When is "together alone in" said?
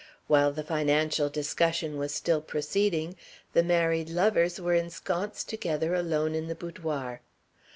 5.47-6.47